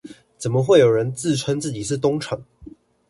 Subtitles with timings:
[0.35, 2.43] 怎麼會有人自稱自己是東廠？